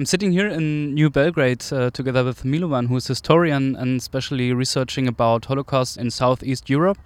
[0.00, 4.50] I'm sitting here in New Belgrade uh, together with Milovan, who is historian and especially
[4.54, 6.96] researching about Holocaust in Southeast Europe.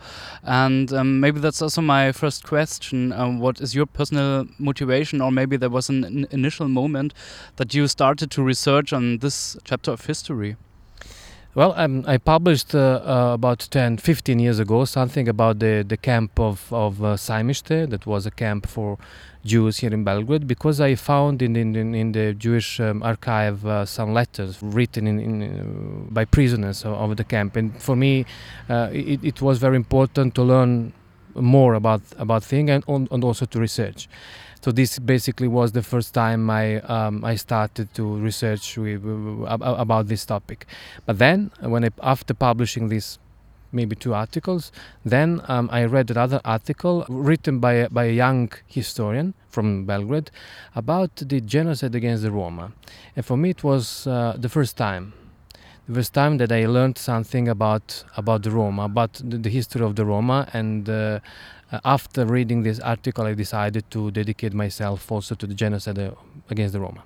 [0.44, 3.12] And um, maybe that's also my first question.
[3.12, 7.14] Um, what is your personal motivation, or maybe there was an initial moment
[7.56, 10.54] that you started to research on this chapter of history?
[11.56, 15.96] Well, um, I published uh, uh, about 10, 15 years ago something about the, the
[15.96, 18.98] camp of, of uh, that was a camp for
[19.44, 23.84] Jews here in Belgrade, because I found in, in, in the Jewish um, archive uh,
[23.84, 27.56] some letters written in, in uh, by prisoners of, the camp.
[27.56, 28.24] And for me,
[28.68, 30.92] uh, it, it was very important to learn
[31.34, 34.08] more about, about things and, and also to research.
[34.62, 39.04] So this basically was the first time I um, I started to research with,
[39.46, 40.64] about this topic.
[41.04, 43.18] But then, when I, after publishing this
[43.74, 44.72] maybe two articles.
[45.04, 50.30] Then um, I read another article written by a, by a young historian from Belgrade
[50.74, 52.72] about the genocide against the Roma.
[53.16, 55.12] And for me, it was uh, the first time.
[55.86, 59.84] The first time that I learned something about about the Roma, about the, the history
[59.84, 61.20] of the Roma, and uh,
[61.70, 66.12] uh, after reading this article, I decided to dedicate myself also to the genocide uh,
[66.48, 67.02] against the Roma.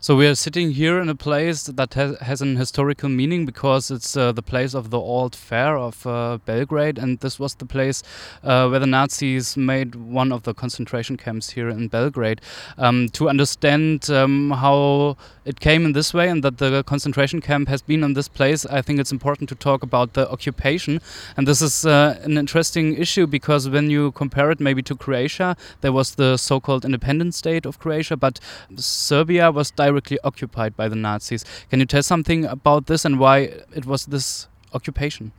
[0.00, 3.90] So we are sitting here in a place that has, has an historical meaning because
[3.90, 7.66] it's uh, the place of the old fair of uh, Belgrade, and this was the
[7.66, 8.02] place
[8.42, 12.40] uh, where the Nazis made one of the concentration camps here in Belgrade.
[12.78, 17.68] Um, to understand um, how it came in this way and that the concentration camp
[17.68, 21.00] has been in this place, I think it's important to talk about the occupation.
[21.36, 25.56] And this is uh, an interesting issue because when you compare it maybe to Croatia,
[25.80, 28.38] there was the so called independent state of Croatia, but
[28.76, 31.44] Serbia was directly occupied by the Nazis.
[31.70, 33.38] Can you tell something about this and why
[33.74, 35.32] it was this occupation?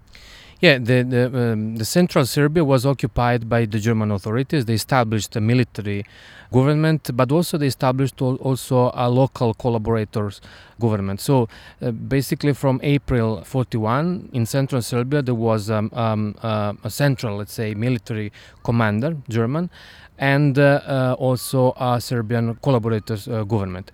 [0.63, 4.63] Yeah, the the, um, the central Serbia was occupied by the German authorities.
[4.63, 6.05] They established a military
[6.53, 10.39] government, but also they established also a local collaborators
[10.79, 11.19] government.
[11.19, 11.49] So
[11.81, 17.37] uh, basically, from April 41 in central Serbia, there was um, um, uh, a central,
[17.39, 18.31] let's say, military
[18.63, 19.69] commander, German,
[20.17, 23.91] and uh, uh, also a Serbian collaborators uh, government.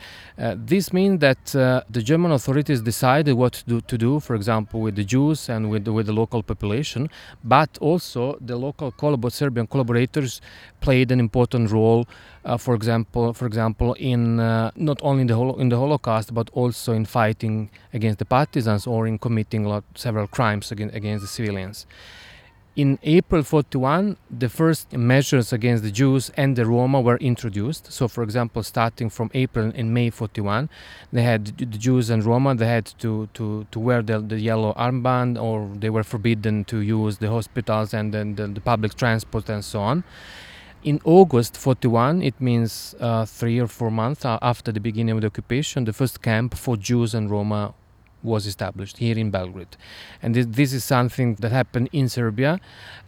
[0.55, 1.43] this means that
[1.89, 5.69] the German authorities decided what to do, to do, for example, with the Jews and
[5.69, 7.09] with the, with the local population,
[7.43, 8.93] but also the local
[9.29, 10.41] Serbian collaborators
[10.81, 12.07] played an important role.
[12.45, 16.33] Uh, for example, for example, in uh, not only in the holo- in the Holocaust,
[16.33, 21.21] but also in fighting against the partisans or in committing lot, several crimes against, against
[21.21, 21.85] the civilians.
[22.79, 27.91] In April 41, the first measures against the Jews and the Roma were introduced.
[27.91, 30.69] So, for example, starting from April and May 41,
[31.11, 34.73] they had the Jews and Roma, they had to, to, to wear the, the yellow
[34.75, 39.49] armband or they were forbidden to use the hospitals and then the, the public transport
[39.49, 40.05] and so on.
[40.81, 45.27] In August 41, it means uh, three or four months after the beginning of the
[45.27, 47.73] occupation, the first camp for Jews and Roma
[48.23, 49.77] was established here in Belgrade,
[50.21, 52.59] and this, this is something that happened in Serbia.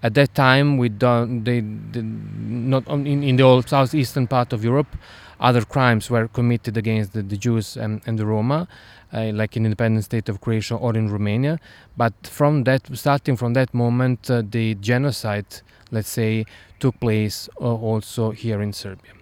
[0.03, 4.63] At that time, we don't they, they not in, in the old southeastern part of
[4.63, 4.95] Europe,
[5.41, 8.67] other crimes were committed against the, the Jews and, and the Roma,
[9.11, 11.59] uh, like in independent state of Croatia or in Romania.
[11.97, 15.47] But from that, starting from that moment, uh, the genocide,
[15.89, 16.45] let's say,
[16.79, 19.13] took place uh, also here in Serbia.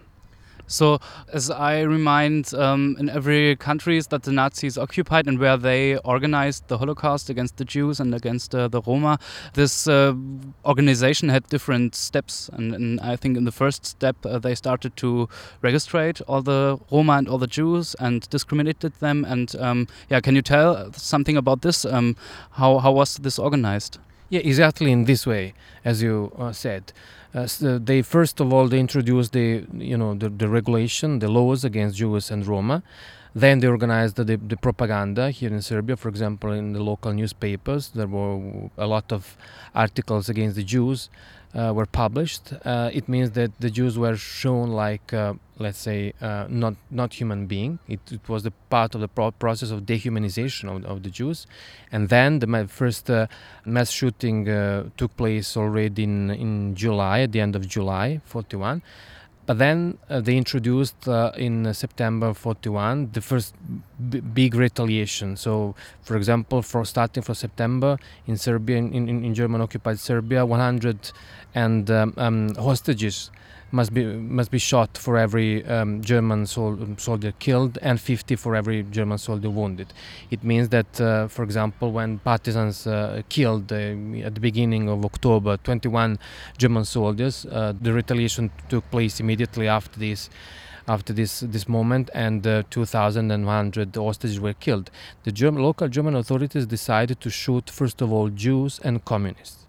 [0.69, 0.99] So,
[1.33, 6.67] as I remind, um, in every country that the Nazis occupied and where they organized
[6.67, 9.17] the Holocaust against the Jews and against uh, the Roma,
[9.55, 10.13] this uh,
[10.63, 12.51] organization had different steps.
[12.53, 15.27] And, and, I think in the first step, uh, they started to
[15.63, 19.25] registrate all the Roma and all the Jews and discriminated them.
[19.25, 21.83] And um, yeah, can you tell something about this?
[21.83, 22.15] Um,
[22.51, 23.97] how, how was this organized?
[24.29, 26.93] Yeah, exactly in this way, as you uh, said.
[27.33, 31.27] Uh, so they first of all they introduced the you know the, the regulation, the
[31.27, 32.83] laws against Jews and Roma.
[33.35, 35.95] Then they organized the, the, propaganda here in Serbia.
[35.95, 39.37] For example, in the local newspapers, there were a lot of
[39.75, 41.09] articles against the Jews
[41.53, 42.53] uh, were published.
[42.65, 47.13] Uh, it means that the Jews were shown like, uh, let's say, uh, not not
[47.13, 47.79] human being.
[47.87, 51.45] It, it, was the part of the pro- process of dehumanization of, of, the Jews.
[51.91, 53.27] And then the first uh,
[53.65, 58.81] mass shooting uh, took place already in in July, at the end of July, 41.
[59.49, 63.55] But then uh, they introduced uh, in September 41 the first
[63.97, 65.37] b- big retaliation.
[65.37, 65.73] So,
[66.03, 67.97] for example, for starting from September
[68.27, 71.11] in Serbia, in, in, in German occupied Serbia, 100
[71.55, 73.31] and um, um, hostages
[73.71, 78.55] must be must be shot for every um, German sol- soldier killed and 50 for
[78.55, 79.93] every German soldier wounded.
[80.31, 83.75] It means that, uh, for example, when partisans uh, killed uh,
[84.27, 86.19] at the beginning of October 21
[86.57, 90.29] German soldiers, uh, the retaliation took place immediately after this.
[90.89, 94.89] after this this moment, and uh, 2,100 hostages were killed.
[95.23, 99.68] The German, local German authorities decided to shoot first of all Jews and communists.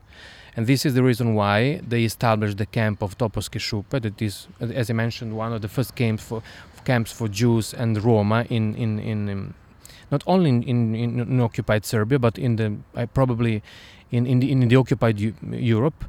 [0.60, 4.46] And this is the reason why they established the camp of Topovske Šupe, that is,
[4.60, 6.42] as I mentioned, one of the first camps for
[6.84, 9.54] camps for Jews and Roma in in in um,
[10.10, 13.62] not only in, in, in, occupied Serbia, but in the uh, probably
[14.10, 16.04] in in the, in the occupied U- Europe,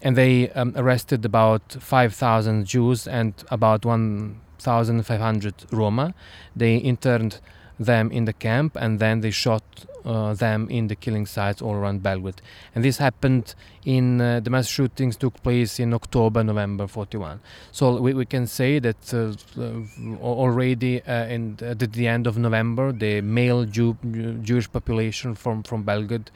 [0.00, 6.14] and they um, arrested about 5,000 Jews and about 1,500 Roma.
[6.54, 7.40] They interned
[7.80, 9.62] them in the camp and then they shot
[10.08, 12.40] uh, them in the killing sites all around Belgrade.
[12.74, 17.40] And this happened in uh, the mass shootings took place in October, November 41.
[17.72, 22.38] So we, we can say that uh, uh already uh, in, at the end of
[22.38, 23.96] November, the male Jew,
[24.42, 26.30] Jewish population from, from Belgrade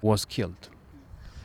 [0.00, 0.70] was killed.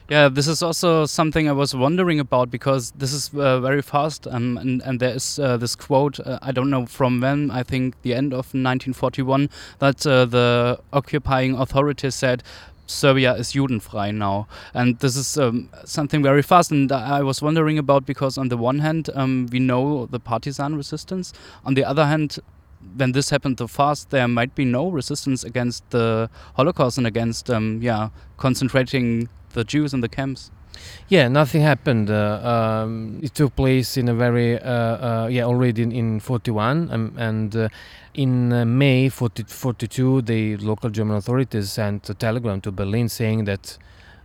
[0.10, 4.28] Yeah, this is also something I was wondering about because this is uh, very fast,
[4.28, 7.64] um, and, and there is uh, this quote, uh, I don't know from when, I
[7.64, 12.44] think the end of 1941, that uh, the occupying authorities said,
[12.86, 14.48] Serbia is Judenfrei now.
[14.74, 16.70] And this is um, something very fast.
[16.72, 20.76] And I was wondering about because, on the one hand, um, we know the partisan
[20.76, 21.34] resistance.
[21.66, 22.40] On the other hand,
[22.96, 27.50] when this happened so fast, there might be no resistance against the Holocaust and against,
[27.50, 30.52] um, yeah, concentrating the Jews in the camps?
[31.08, 32.10] Yeah, nothing happened.
[32.10, 36.92] Uh, um, it took place in a very uh, uh, yeah already in, in 41
[36.92, 37.70] um, and uh,
[38.14, 43.46] in uh, May 40, 42 the local German authorities sent a telegram to Berlin saying
[43.46, 43.78] that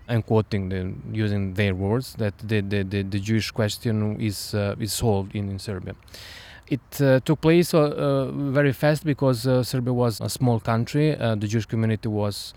[0.08, 4.74] I'm quoting the, using their words that the, the, the, the Jewish question is uh,
[4.80, 5.94] is solved in, in Serbia.
[6.70, 11.14] It uh, took place uh, uh, very fast because Serbia was a small country.
[11.14, 12.54] the Jewish community was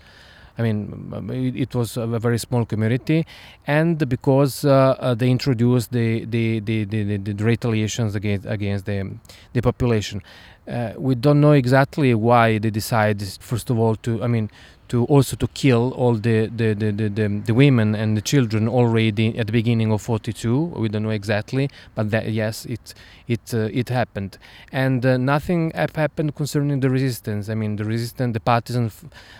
[0.58, 3.26] I mean, it, was a very small community,
[3.66, 9.16] and because uh, uh, they introduced the the, the, the, the, retaliations against against the
[9.54, 10.22] the population.
[10.68, 14.48] Uh, we don't know exactly why they decided, first of all, to I mean,
[14.92, 18.68] to also to kill all the the, the, the, the, the women and the children
[18.68, 22.92] already at the beginning of 42 we don't know exactly but that yes it
[23.26, 24.38] it uh, it happened.
[24.70, 27.48] And uh, nothing happened concerning the resistance.
[27.48, 28.90] I mean the resistance the partisan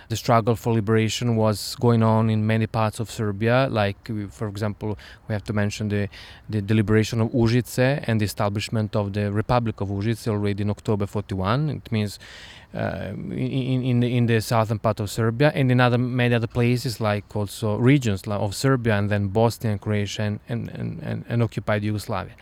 [0.09, 3.69] the struggle for liberation was going on in many parts of serbia.
[3.71, 4.99] Like for example
[5.29, 6.09] we have to mention the
[6.49, 10.71] the, the liberation of užice and the establishment of the republic of užice already in
[10.71, 12.19] october 41 it means
[12.75, 16.47] uh, in in the, in the southern part of Serbia and in other many other
[16.47, 21.43] places like also regions of Serbia and then Bosnia and Croatia and, and, and, and
[21.43, 22.35] occupied Yugoslavia.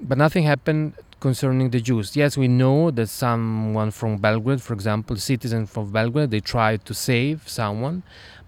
[0.00, 2.16] But nothing happened concerning the Jews.
[2.16, 6.94] Yes, we know that someone from Belgrade, for example, citizen from Belgrade, they tried to
[6.94, 8.02] save someone,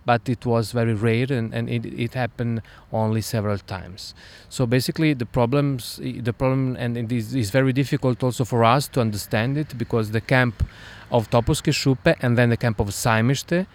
[0.09, 2.63] but it was very rare and, and it, it happened
[2.93, 4.15] only several times.
[4.49, 8.89] So basically, the problems, the problem, and it is, is very difficult also for us
[8.95, 10.65] to understand it because the camp
[11.11, 13.67] of Topovske Šupe and then the camp of Sajmište,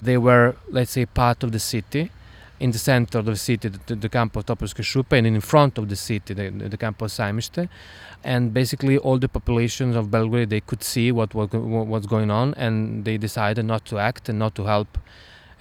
[0.00, 2.10] they were, let's say, part of the city.
[2.58, 5.76] In the center of the city, the, the camp of Topovske Šupe, and in front
[5.76, 7.68] of the city, the, the camp of Sajmište.
[8.24, 12.54] And basically, all the populations of Belgrade they could see what, what what's going on,
[12.54, 14.96] and they decided not to act and not to help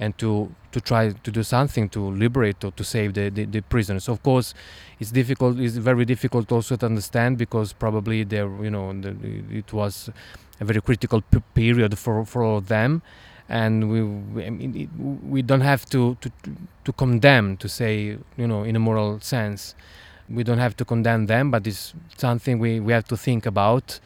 [0.01, 3.62] and to to try to do something to liberate or to save the, the, the,
[3.62, 4.07] prisoners.
[4.09, 4.53] Of course,
[5.00, 5.59] it's difficult.
[5.59, 9.15] It's very difficult also to understand because probably there, you know, the,
[9.51, 10.09] it was
[10.59, 11.21] a very critical
[11.53, 13.01] period for for all of them,
[13.47, 14.90] and we we, I mean, it,
[15.35, 16.31] we don't have to, to
[16.85, 19.76] to condemn to say you know in a moral sense.
[20.30, 23.99] We don't have to condemn them, but it's something we, we have to think about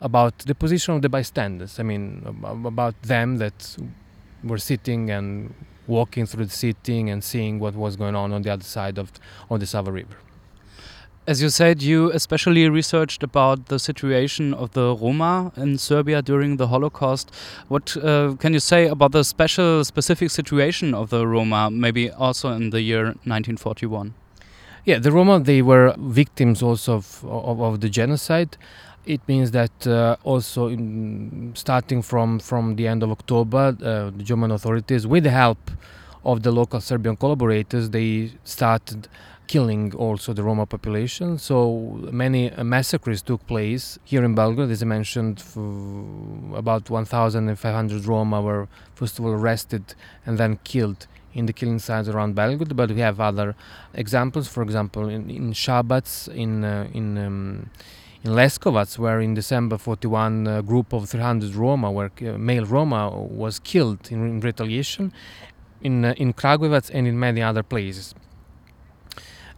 [0.00, 1.80] about the position of the bystanders.
[1.80, 3.76] I mean, about them that
[4.44, 5.54] were sitting and
[5.86, 9.12] walking through the city and seeing what was going on on the other side of,
[9.50, 10.16] of the Sava River.
[11.24, 16.56] As you said, you especially researched about the situation of the Roma in Serbia during
[16.56, 17.30] the Holocaust.
[17.68, 22.50] What uh, can you say about the special, specific situation of the Roma, maybe also
[22.52, 24.14] in the year 1941?
[24.84, 28.56] Yeah, the Roma, they were victims also of, of, of the genocide.
[29.04, 34.22] It means that uh, also in, starting from, from the end of October, uh, the
[34.22, 35.70] German authorities, with the help
[36.24, 39.08] of the local Serbian collaborators, they started
[39.48, 41.36] killing also the Roma population.
[41.36, 44.70] So many uh, massacres took place here in Belgrade.
[44.70, 45.42] As I mentioned,
[46.54, 49.94] about 1,500 Roma were first of all arrested
[50.24, 52.76] and then killed in the killing sites around Belgrade.
[52.76, 53.54] But we have other
[53.94, 54.48] examples.
[54.48, 57.70] For example, in, in Shabac, in uh, in um,
[58.24, 63.10] in Leskovac, where in December 41 a group of 300 Roma, where uh, male Roma
[63.10, 65.12] was killed in, in retaliation,
[65.82, 68.14] in uh, in Kragujevac and in many other places.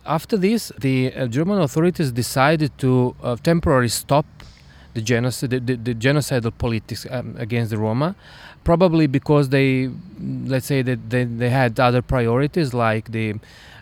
[0.06, 4.26] After this, the uh, German authorities decided to uh, temporarily stop
[4.94, 8.14] the genocide, the, the, the genocidal politics um, against the Roma,
[8.62, 9.90] probably because they,
[10.20, 13.34] let's say that they, they had other priorities like the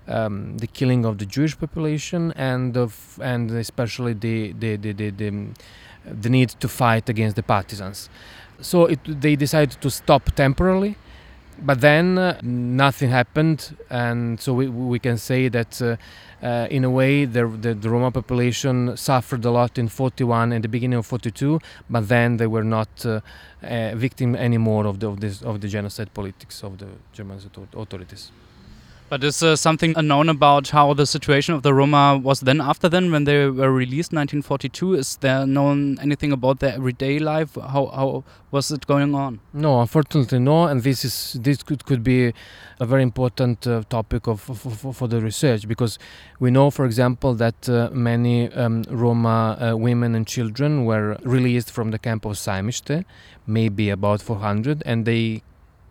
[0.08, 5.10] um, the killing of the Jewish population and of and especially the the the, the,
[5.10, 5.32] the,
[6.20, 8.08] the need to fight against the partisans.
[8.60, 10.96] So it, they decided to stop temporarily
[11.64, 15.96] but then uh, nothing happened, and so we, we can say that uh,
[16.44, 20.64] uh, in a way the, the, the, Roma population suffered a lot in 41 and
[20.64, 23.20] the beginning of 42, but then they were not uh,
[23.94, 27.38] victim anymore of the, of, this, of the genocide politics of the German
[27.76, 28.32] authorities.
[29.12, 32.88] But is uh, something unknown about how the situation of the Roma was then after
[32.88, 34.94] then when they were released 1942?
[34.94, 37.56] Is there known anything about their everyday life?
[37.56, 39.40] How, how was it going on?
[39.52, 40.64] No, unfortunately no.
[40.64, 42.32] And this is this could, could be
[42.80, 45.98] a very important uh, topic of for, for, the research because
[46.40, 51.70] we know, for example, that uh, many um, Roma uh, women and children were released
[51.70, 53.04] from the camp of Sajmište,
[53.46, 55.42] maybe about 400, and they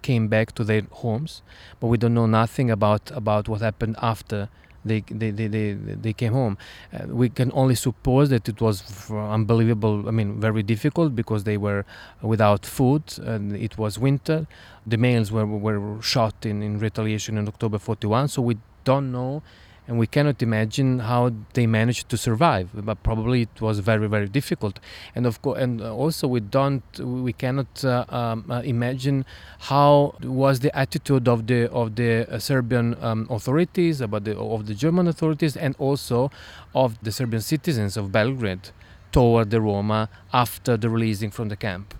[0.01, 1.41] came back to their homes,
[1.79, 4.50] but we don't know nothing about about what happened after
[4.84, 6.58] they they they they, they came home.
[6.93, 10.08] Uh, we can only suppose that it was unbelievable.
[10.08, 11.86] I mean, very difficult because they were
[12.22, 14.48] without food and it was winter.
[14.86, 18.29] The males were were shot in in retaliation in October 41.
[18.29, 19.43] So we don't know
[19.88, 24.27] and we cannot imagine how they managed to survive but probably it was very very
[24.27, 24.79] difficult.
[25.15, 29.25] And of course and also we don't we cannot uh, um, uh, imagine
[29.59, 34.67] how was the attitude of the of the uh, Serbian um, authorities about the of
[34.67, 36.31] the German authorities and also
[36.75, 38.69] of the Serbian citizens of Belgrade
[39.11, 41.93] toward the Roma after the releasing from the camp.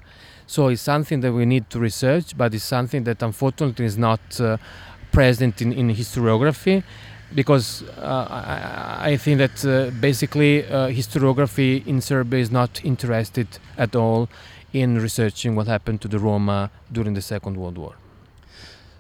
[0.48, 4.40] So it's something that we need to research but it's something that unfortunately is not
[4.40, 4.58] uh,
[5.12, 6.84] present in, in historiography
[7.34, 13.48] because uh, I, I, think that uh, basically uh, historiography in Serbia is not interested
[13.78, 14.30] at all
[14.74, 17.96] in researching what happened to the Roma during the Second World War.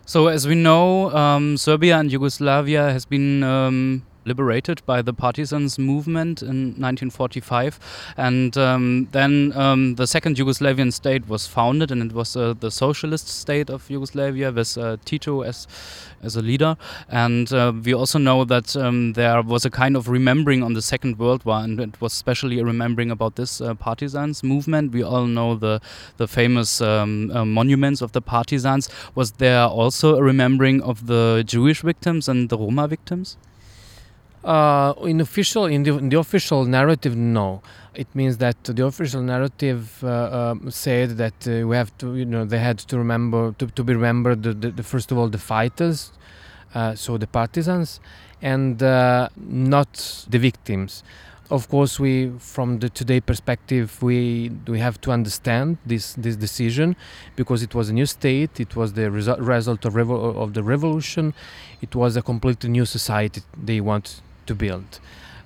[0.05, 5.77] So, as we know, um, Serbia and Yugoslavia has been um, liberated by the partisans
[5.79, 7.79] movement in 1945
[8.17, 12.71] and um, then um, the second Yugoslavian state was founded and it was uh, the
[12.71, 15.67] socialist state of Yugoslavia with uh, Tito as
[16.23, 16.77] as a leader.
[17.09, 20.81] And uh, we also know that um, there was a kind of remembering on the
[20.81, 24.91] second world war and it was especially a remembering about this uh, partisans movement.
[24.91, 25.81] We all know the
[26.17, 28.89] the famous um, uh, monuments of the partisans.
[29.15, 33.37] Was there also a remembering of the Jewish victims and the Roma victims
[34.43, 37.61] uh, in official, in the, in the, official narrative, no.
[37.93, 42.25] It means that the official narrative uh, um, said that uh, we have to, you
[42.25, 44.43] know, they had to remember to, to be remembered.
[44.43, 46.11] The, the, the first of all, the fighters,
[46.73, 47.99] uh, so the partisans,
[48.41, 51.03] and uh, not the victims.
[51.51, 56.95] Of course, we, from the today perspective, we we have to understand this this decision
[57.35, 58.61] because it was a new state.
[58.61, 61.33] It was the resu- result of, revo- of the revolution.
[61.81, 64.99] It was a completely new society they want to build.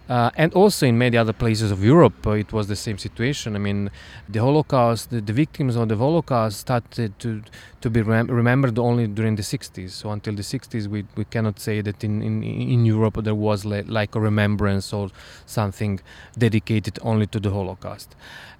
[0.08, 3.56] Uh, and also in many other places of Europe, uh, it was the same situation.
[3.56, 3.90] I mean,
[4.30, 7.42] the Holocaust, the, the victims of the Holocaust started to
[7.82, 9.92] to be rem- remembered only during the 60s.
[9.92, 13.64] So until the 60s, we, we cannot say that in, in, in Europe there was
[13.66, 15.10] le- like a remembrance or
[15.46, 16.00] something
[16.38, 18.16] dedicated only to the Holocaust.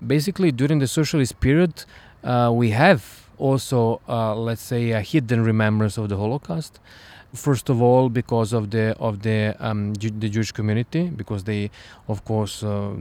[0.06, 1.86] Basically, during the socialist period,
[2.24, 6.80] uh, we have also, uh, let's say, a hidden remembrance of the Holocaust
[7.36, 11.70] first of all because of the of the um, the Jewish community because they
[12.08, 12.94] of course uh,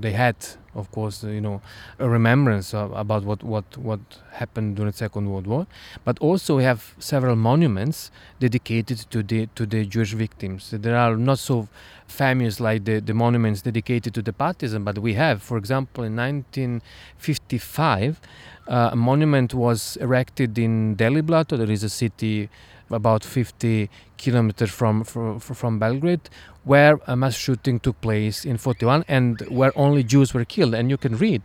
[0.00, 0.36] they had
[0.74, 1.60] of course you know
[1.98, 4.00] a remembrance of, about what what what
[4.32, 5.66] happened during the Second World War.
[6.04, 10.70] But also we have several monuments dedicated to the to the Jewish victims.
[10.70, 11.68] There are not so
[12.06, 16.14] famous like the, the monuments dedicated to the partisans but we have for example in
[16.14, 18.20] 1955
[18.68, 22.48] uh, a monument was erected in Deliblato there is a city
[22.90, 26.28] about 50 kilometers from, from, from Belgrade,
[26.64, 30.74] where a mass shooting took place in 41 and where only Jews were killed.
[30.74, 31.42] And you can read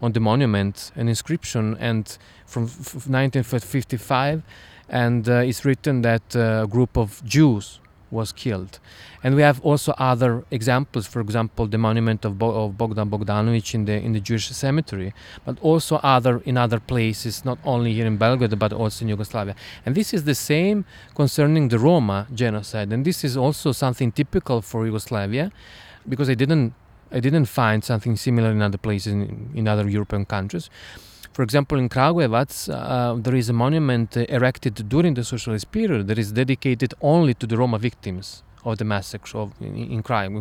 [0.00, 4.42] on the monument an inscription and from 1955
[4.88, 7.80] and uh, it's written that uh, a group of Jews
[8.10, 8.78] was killed.
[9.22, 13.74] And we have also other examples, for example, the monument of, Bo- of Bogdan Bogdanovic
[13.74, 15.12] in the in the Jewish cemetery,
[15.44, 19.54] but also other in other places, not only here in Belgrade but also in Yugoslavia.
[19.84, 20.84] And this is the same
[21.14, 25.50] concerning the Roma genocide, and this is also something typical for Yugoslavia,
[26.08, 26.74] because I didn't
[27.10, 30.68] I didn't find something similar in other places in, in other European countries.
[31.34, 36.16] For example, in Kragujevac, uh, there is a monument erected during the socialist period that
[36.16, 40.32] is dedicated only to the Roma victims of the massacre of in, in crime.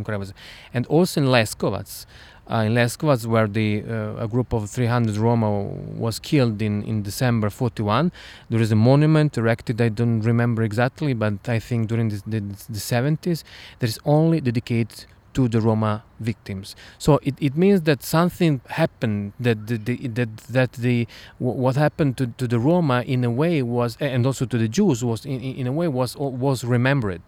[0.73, 2.05] and also in Leskovac
[2.49, 7.01] uh, in Leskovac, where the uh, a group of 300 Roma was killed in, in
[7.01, 8.11] December 41.
[8.49, 9.81] There is a monument erected.
[9.81, 13.43] I don't remember exactly, but I think during the, the, the 70s,
[13.79, 16.75] that is only dedicated to the Roma victims.
[16.97, 21.07] So it, it means that something happened that the, the that that the
[21.39, 25.03] what happened to, to the Roma in a way was and also to the Jews
[25.03, 27.21] was in, in a way was was remembered.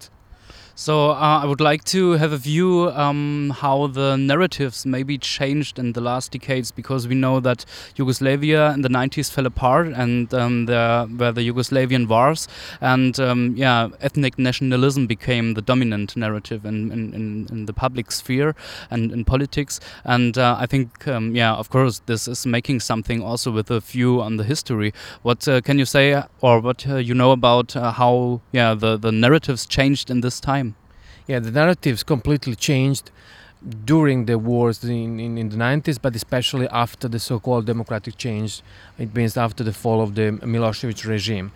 [0.78, 5.80] So uh, I would like to have a view um, how the narratives maybe changed
[5.80, 7.64] in the last decades because we know that
[7.96, 12.50] Yugoslavia in the 90s fell apart and um, there were the Yugoslavian wars
[12.82, 18.54] and um, yeah ethnic nationalism became the dominant narrative in, in, in, the public sphere
[18.92, 23.22] and in politics and uh, I think um, yeah of course this is making something
[23.22, 24.94] also with a view on the history.
[25.22, 28.98] What uh, can you say or what uh, you know about uh, how yeah the,
[28.98, 30.65] the narratives changed in this time?
[31.28, 33.12] Yeah, the narratives completely changed
[33.84, 38.62] during the wars in, in, in, the 90s, but especially after the so-called democratic change.
[39.00, 41.52] It means after the fall of the Milosevic regime.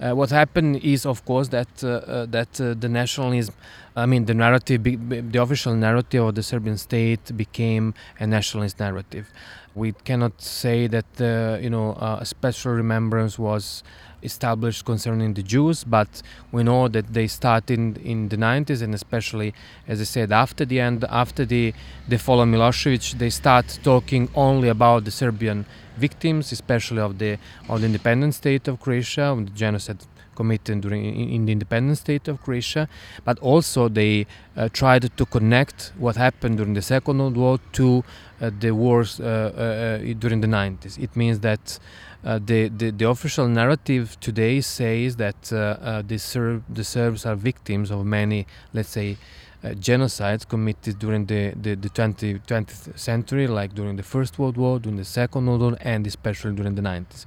[0.00, 3.54] Uh, what happened is, of course, that uh, uh, that uh, the nationalism,
[3.94, 9.30] I mean, the narrative, the official narrative of the Serbian state became a nationalist narrative.
[9.76, 13.84] We cannot say that uh, you know a special remembrance was
[14.22, 18.94] established concerning the Jews, but we know that they started in, in the 90s, and
[18.94, 19.54] especially,
[19.86, 21.74] as I said, after the end, after the,
[22.08, 27.38] the fall of Milosevic, they start talking only about the Serbian victims, especially of the
[27.68, 29.98] of the independent state of Croatia, of the genocide
[30.34, 32.88] committed during in, the independent state of Croatia,
[33.24, 38.04] but also they uh, tried to connect what happened during the Second World War to
[38.40, 40.98] uh, the wars uh, uh, uh during the 90s.
[40.98, 41.78] It means that
[42.24, 47.90] uh, the, the, the official narrative today says that the, Serb, the Serbs are victims
[47.90, 49.16] of many, let's say,
[49.64, 54.80] genocides committed during the, the, the 20, 20th century, like during the First World War,
[54.80, 57.26] during the Second World War, and especially during the 90s.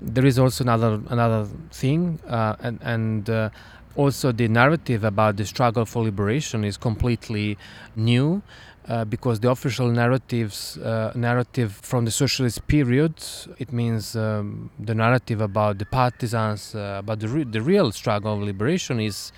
[0.00, 3.50] There is also another another thing, uh, and, and uh,
[3.96, 7.56] also the narrative about the struggle for liberation is completely
[7.96, 8.42] new
[8.88, 13.14] uh, because the official narratives uh, narrative from the socialist period
[13.58, 18.34] it means um, the narrative about the partisans uh, about the, re- the real struggle
[18.34, 19.32] of liberation is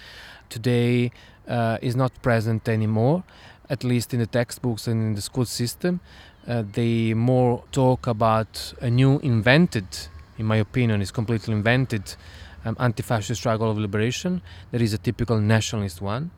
[0.49, 1.13] today
[1.49, 3.23] uh, is not present anymore
[3.69, 6.01] at least in the textbooks and in the school system.
[6.47, 9.87] Uh, they more talk about a new invented
[10.39, 12.15] in my opinion is completely invented
[12.65, 14.43] um, anti-fascist struggle of liberation.
[14.73, 16.31] That is a typical nationalist one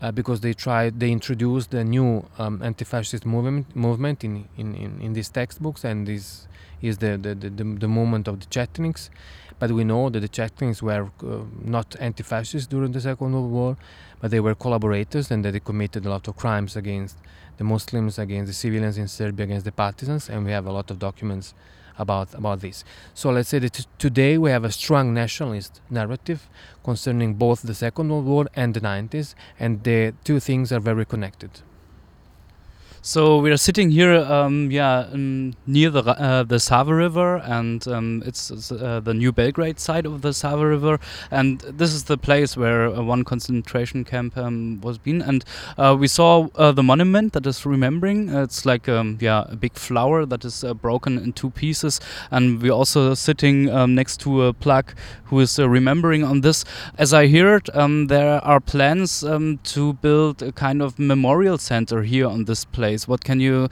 [0.00, 5.00] uh, because they tried they introduced a new um, anti-fascist movement movement in, in, in,
[5.00, 6.46] in, these textbooks and this
[6.82, 9.10] is the the, the, the movement of the Chetniks.
[9.58, 13.76] But we know that the Chetniks were uh, not anti-fascist during the Second World War
[14.20, 17.16] but they were collaborators and that they committed a lot of crimes against
[17.56, 20.90] the Muslims against the civilians in Serbia against the partisans and we have a lot
[20.90, 21.54] of documents
[21.98, 22.84] about about this.
[23.14, 26.48] So let's say that today we have a strong nationalist narrative
[26.84, 31.04] concerning both the Second World War and the 90s, and the two things are very
[31.04, 31.50] connected.
[33.00, 37.86] So we are sitting here, um, yeah, um, near the uh, the Sava River, and
[37.86, 40.98] um, it's uh, the New Belgrade side of the Sava River,
[41.30, 45.22] and this is the place where uh, one concentration camp um, was been.
[45.22, 45.44] And
[45.78, 48.30] uh, we saw uh, the monument that is remembering.
[48.30, 52.00] It's like um, yeah, a big flower that is uh, broken in two pieces,
[52.32, 54.94] and we're also sitting um, next to a plaque
[55.26, 56.64] who is remembering on this.
[56.98, 62.44] As I heard, there are plans to build a kind of memorial center here on
[62.46, 63.68] this place What can you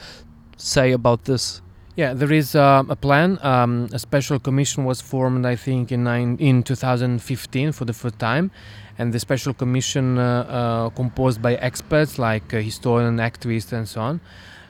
[0.56, 1.62] say about this?
[1.96, 3.38] Yeah, there is uh, a plan.
[3.40, 8.18] Um, a special commission was formed, I think, in nine, in 2015 for the first
[8.18, 8.50] time,
[8.98, 14.02] and the special commission, uh, uh, composed by experts like uh, historians, activists, and so
[14.02, 14.20] on,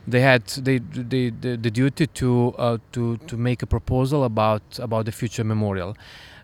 [0.06, 5.04] they had they, the, the duty to uh, to to make a proposal about about
[5.04, 5.96] the future memorial.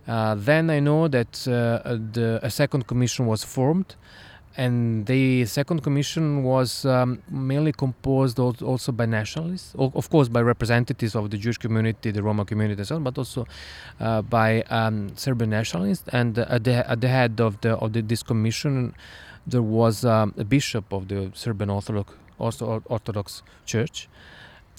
[0.09, 3.95] Uh, then I know that the, a second commission was formed
[4.57, 11.15] and the second commission was um, mainly composed also by nationalists, of course by representatives
[11.15, 13.47] of the Jewish community, the Roma community, and so on, but also
[14.01, 16.05] uh, by um, Serbian nationalists.
[16.13, 18.95] And at the, at the head of the of the, this commission,
[19.47, 24.09] there was um, a bishop of the Serbian Orthodox Orthodox Church,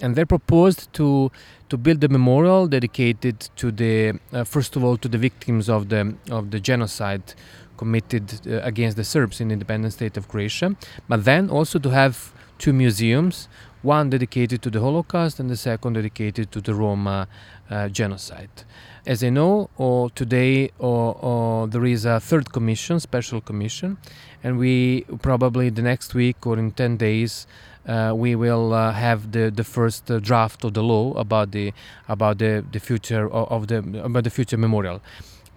[0.01, 1.31] and they proposed to
[1.69, 5.89] to build a memorial dedicated to the uh, first of all to the victims of
[5.89, 7.33] the of the genocide
[7.77, 10.75] committed uh, against the Serbs in the independent state of Croatia,
[11.07, 13.47] but then also to have two museums,
[13.81, 17.27] one dedicated to the Holocaust and the second dedicated to the Roma
[17.69, 18.63] uh, genocide.
[19.05, 23.97] As I know, or today, or, or there is a third commission, special commission,
[24.43, 27.47] and we probably the next week or in ten days.
[27.85, 31.73] Uh, we will uh, have the the first uh, draft of the law about the
[32.07, 35.01] about the, the future of, of the about the future memorial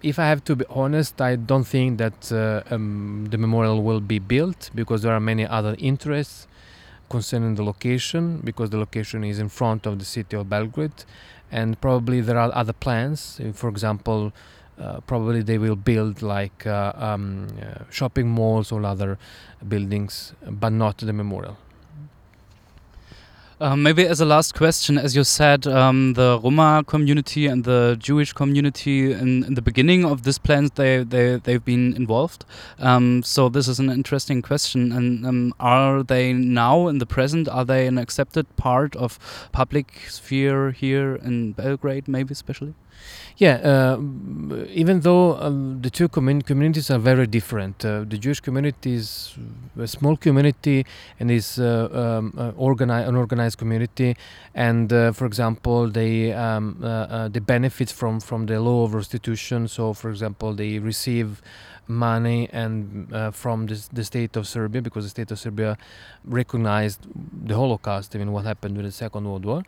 [0.03, 3.99] if I have to be honest, I don't think that uh, um, the memorial will
[3.99, 6.47] be built because there are many other interests
[7.09, 11.05] concerning the location because the location is in front of the city of Belgrade.
[11.51, 13.39] And probably there are other plans.
[13.53, 14.33] For example
[14.79, 19.17] uh, probably they will build like uh, um, uh, shopping malls or other
[19.67, 21.57] buildings but not the memorial
[23.59, 27.97] um, maybe as a last question, as you said, um, the Roma community and the
[27.99, 32.45] Jewish community in, in, the beginning of this plan, they, they, they've been involved.
[32.77, 34.91] Um, so this is an interesting question.
[34.91, 39.17] And um, are they now in the present, are they an accepted part of
[39.51, 42.75] public sphere here in Belgrade, maybe especially?
[43.37, 43.99] Yeah, uh,
[44.69, 49.37] even though um, the two commun communities are very different, uh, the Jewish community is
[49.79, 50.85] a small community
[51.19, 52.51] and is uh, um, uh,
[52.89, 54.15] an organized community,
[54.55, 59.67] and uh, for example, they um, uh, they benefit from from the law of restitution.
[59.67, 61.41] So, for example, they receive
[61.87, 65.77] money and uh, from this, the state of Serbia because the state of Serbia
[66.25, 67.07] recognized
[67.45, 69.63] the Holocaust, mean what happened with the Second World War.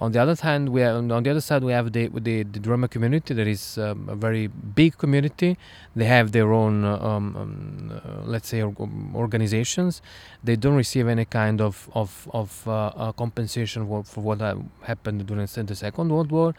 [0.00, 2.60] On the other hand, we have, on the other side we have the the, the
[2.68, 5.56] Roma community that is um, a very big community.
[5.96, 10.02] They have their own, uh, um, um, uh, let's say, organizations.
[10.44, 14.40] They don't receive any kind of of, of uh, uh compensation for, for what
[14.82, 16.54] happened during the Second World War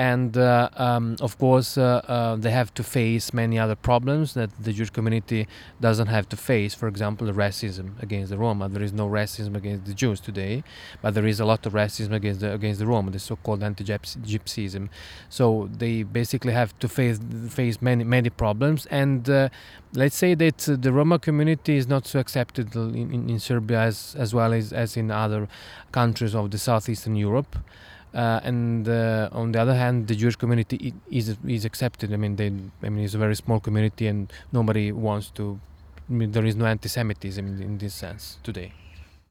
[0.00, 4.50] and uh, um, of course uh, uh, they have to face many other problems that
[4.58, 5.46] the Jewish community
[5.80, 6.74] doesn't have to face.
[6.74, 8.68] For example, the racism against the Roma.
[8.70, 10.64] There is no racism against the Jews today,
[11.02, 14.88] but there is a lot of racism against the against the Roma, the so-called anti-Gypsyism.
[15.28, 18.86] So they basically have to face face many many problems.
[18.86, 19.48] And uh,
[19.92, 24.16] let's say that the Roma community is not so accepted in, in, in Serbia as
[24.18, 25.48] as well as as in other
[25.92, 27.56] countries of the southeastern Europe.
[28.12, 32.12] Uh, and uh, on the other hand, the Jewish community is is accepted.
[32.12, 32.50] I mean, they,
[32.82, 35.60] I mean, it's a very small community, and nobody wants to.
[36.08, 38.72] I mean, there is no anti-Semitism in, in this sense today.